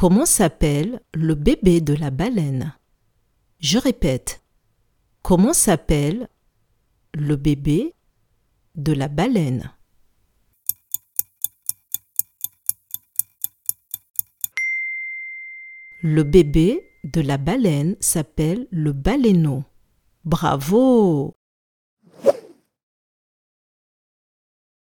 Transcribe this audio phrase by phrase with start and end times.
[0.00, 2.72] Comment s'appelle le bébé de la baleine?
[3.58, 4.44] Je répète.
[5.22, 6.28] Comment s'appelle
[7.14, 7.96] le bébé
[8.76, 9.72] de la baleine?
[16.02, 19.64] Le bébé de la baleine s'appelle le baleineau.
[20.24, 21.34] Bravo